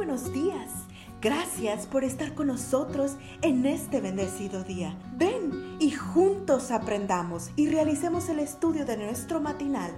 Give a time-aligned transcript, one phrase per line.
[0.00, 0.70] buenos días.
[1.20, 4.98] Gracias por estar con nosotros en este bendecido día.
[5.18, 9.90] Ven y juntos aprendamos y realicemos el estudio de nuestro matinal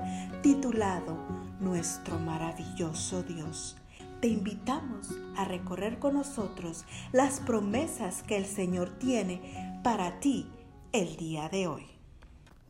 [0.43, 1.17] titulado
[1.61, 3.77] Nuestro maravilloso Dios.
[4.21, 10.51] Te invitamos a recorrer con nosotros las promesas que el Señor tiene para ti
[10.91, 11.87] el día de hoy.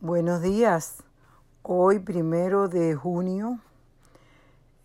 [0.01, 1.01] Buenos días.
[1.63, 3.57] Hoy, primero de junio,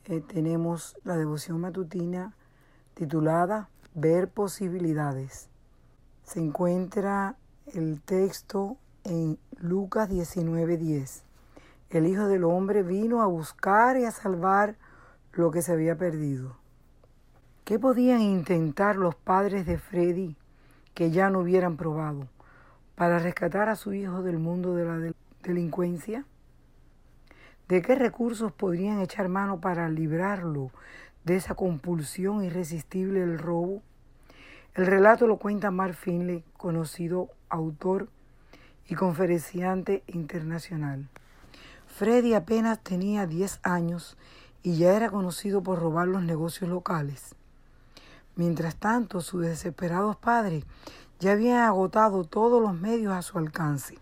[0.07, 2.35] eh, tenemos la devoción matutina
[2.99, 5.48] titulada Ver posibilidades.
[6.25, 7.37] Se encuentra
[7.73, 11.23] el texto en Lucas 19:10.
[11.91, 14.74] El Hijo del Hombre vino a buscar y a salvar
[15.33, 16.57] lo que se había perdido.
[17.65, 20.37] ¿Qué podían intentar los padres de Freddy
[20.95, 22.27] que ya no hubieran probado
[22.96, 25.12] para rescatar a su hijo del mundo de la
[25.45, 26.24] delincuencia?
[27.69, 30.73] ¿De qué recursos podrían echar mano para librarlo
[31.25, 33.83] de esa compulsión irresistible del robo?
[34.75, 38.09] El relato lo cuenta Mark Finley, conocido autor
[38.88, 41.09] y conferenciante internacional.
[41.87, 44.16] Freddy apenas tenía 10 años
[44.63, 47.35] y ya era conocido por robar los negocios locales.
[48.37, 50.65] Mientras tanto, sus desesperados padres
[51.19, 53.99] ya habían agotado todos los medios a su alcance.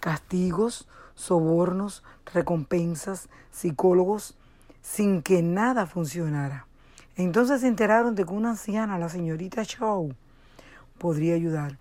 [0.00, 2.02] Castigos, sobornos,
[2.32, 4.37] recompensas, psicólogos,
[4.82, 6.66] sin que nada funcionara.
[7.16, 10.12] Entonces se enteraron de que una anciana, la señorita Shaw,
[10.98, 11.78] podría ayudar.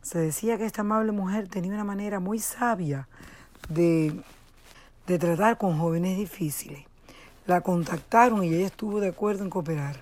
[0.00, 3.06] Se decía que esta amable mujer tenía una manera muy sabia
[3.68, 4.14] de,
[5.06, 6.84] de tratar con jóvenes difíciles.
[7.46, 9.96] La contactaron y ella estuvo de acuerdo en cooperar.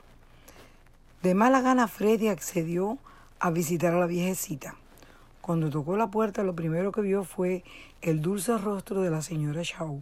[1.22, 2.98] De mala gana Freddy accedió
[3.40, 4.76] a visitar a la viejecita.
[5.40, 7.64] Cuando tocó la puerta, lo primero que vio fue
[8.02, 10.00] el dulce rostro de la señora Shaw.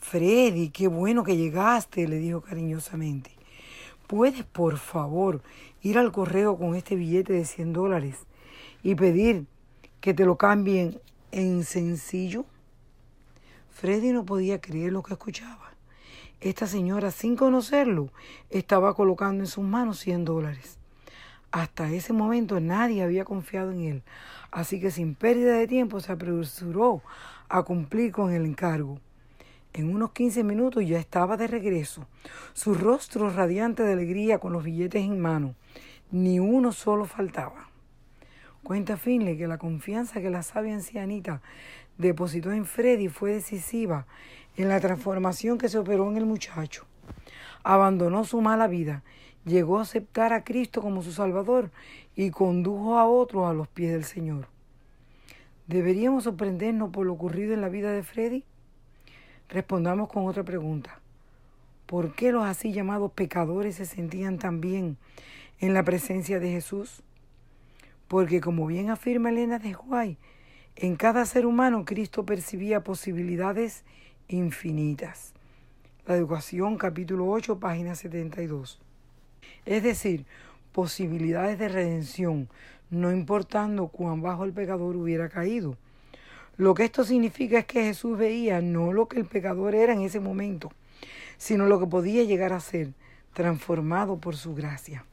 [0.00, 3.30] Freddy, qué bueno que llegaste, le dijo cariñosamente.
[4.06, 5.40] ¿Puedes, por favor,
[5.82, 8.16] ir al correo con este billete de 100 dólares
[8.82, 9.46] y pedir
[10.00, 10.98] que te lo cambien
[11.30, 12.44] en sencillo?
[13.70, 15.70] Freddy no podía creer lo que escuchaba.
[16.40, 18.10] Esta señora, sin conocerlo,
[18.48, 20.78] estaba colocando en sus manos 100 dólares.
[21.52, 24.02] Hasta ese momento nadie había confiado en él,
[24.50, 27.02] así que sin pérdida de tiempo se apresuró
[27.48, 28.98] a cumplir con el encargo.
[29.72, 32.06] En unos 15 minutos ya estaba de regreso,
[32.54, 35.54] su rostro radiante de alegría con los billetes en mano.
[36.10, 37.68] Ni uno solo faltaba.
[38.64, 41.40] Cuenta Finley que la confianza que la sabia ancianita
[41.98, 44.06] depositó en Freddy fue decisiva
[44.56, 46.86] en la transformación que se operó en el muchacho.
[47.62, 49.02] Abandonó su mala vida
[49.44, 51.70] llegó a aceptar a Cristo como su Salvador
[52.14, 54.48] y condujo a otros a los pies del Señor.
[55.66, 58.44] ¿Deberíamos sorprendernos por lo ocurrido en la vida de Freddy?
[59.50, 61.00] Respondamos con otra pregunta.
[61.86, 64.96] ¿Por qué los así llamados pecadores se sentían tan bien
[65.58, 67.02] en la presencia de Jesús?
[68.08, 70.16] Porque como bien afirma Elena de Huay,
[70.76, 73.84] en cada ser humano Cristo percibía posibilidades
[74.28, 75.34] infinitas.
[76.06, 78.80] La Educación, capítulo 8, página 72
[79.66, 80.24] es decir,
[80.72, 82.48] posibilidades de redención,
[82.90, 85.76] no importando cuán bajo el pecador hubiera caído.
[86.60, 90.02] Lo que esto significa es que Jesús veía no lo que el pecador era en
[90.02, 90.70] ese momento,
[91.38, 92.92] sino lo que podía llegar a ser,
[93.32, 95.06] transformado por su gracia.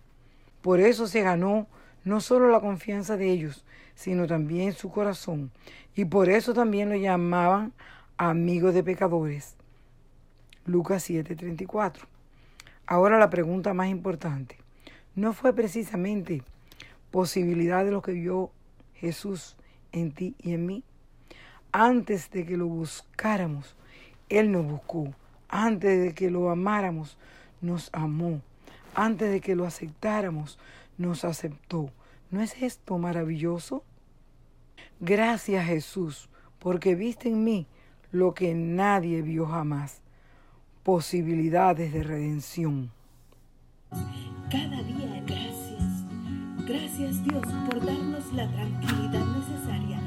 [0.61, 1.67] Por eso se ganó
[2.03, 3.63] no solo la confianza de ellos,
[3.95, 5.49] sino también su corazón,
[5.95, 7.71] y por eso también lo llamaban
[8.17, 9.55] amigos de pecadores.
[10.65, 12.07] Lucas 7:34.
[12.85, 14.57] Ahora la pregunta más importante.
[15.15, 16.43] ¿No fue precisamente
[17.09, 18.51] posibilidad de lo que vio
[18.95, 19.55] Jesús
[19.93, 20.83] en ti y en mí?
[21.79, 23.75] Antes de que lo buscáramos,
[24.29, 25.13] Él nos buscó.
[25.47, 27.19] Antes de que lo amáramos,
[27.61, 28.41] nos amó.
[28.95, 30.57] Antes de que lo aceptáramos,
[30.97, 31.91] nos aceptó.
[32.31, 33.83] ¿No es esto maravilloso?
[34.99, 37.67] Gracias Jesús, porque viste en mí
[38.11, 40.01] lo que nadie vio jamás
[40.81, 42.91] posibilidades de redención.
[44.49, 46.05] Cada día gracias.
[46.65, 50.06] Gracias Dios por darnos la tranquilidad necesaria